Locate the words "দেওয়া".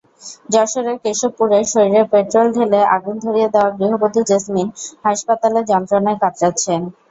3.53-3.69